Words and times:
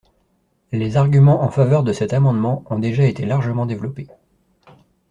Les 0.71 0.97
arguments 0.97 1.43
en 1.43 1.51
faveur 1.51 1.83
de 1.83 1.93
cet 1.93 2.11
amendement 2.11 2.63
ont 2.71 2.79
déjà 2.79 3.05
été 3.05 3.23
largement 3.23 3.67
développés. 3.67 4.07